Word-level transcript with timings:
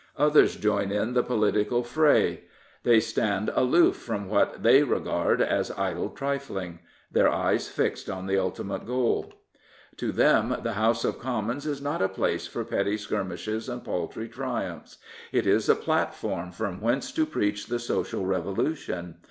Others 0.17 0.55
join 0.55 0.89
in 0.91 1.13
the 1.13 1.21
political 1.21 1.83
fray; 1.83 2.45
they 2.81 2.99
stand 2.99 3.49
aloof 3.53 3.95
from 3.97 4.27
what 4.29 4.63
they 4.63 4.81
regard 4.81 5.43
as 5.43 5.69
idle 5.77 6.09
trifling: 6.09 6.79
their 7.11 7.29
eyes 7.29 7.67
fixed 7.67 8.09
on 8.09 8.25
the 8.25 8.35
ultimate 8.35 8.87
goal. 8.87 9.31
To 9.97 10.11
them 10.11 10.57
the 10.63 10.73
House 10.73 11.05
of 11.05 11.19
Commons 11.19 11.67
is 11.67 11.83
not 11.83 12.01
a 12.01 12.09
place 12.09 12.47
for 12.47 12.65
petty 12.65 12.97
skirmishes 12.97 13.69
and 13.69 13.85
paltry 13.85 14.27
triumphs. 14.27 14.97
It 15.31 15.45
is 15.45 15.69
a 15.69 15.75
platform 15.75 16.51
from 16.51 16.81
whence 16.81 17.11
to 17.11 17.27
preach 17.27 17.67
the 17.67 17.77
Social 17.77 18.25
Revolution. 18.25 19.19